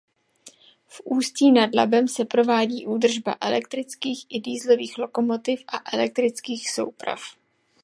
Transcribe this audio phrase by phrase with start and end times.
[0.87, 7.19] V Ústí nad Labem se provádí údržba elektrických i dieselových lokomotiv a elektrických souprav.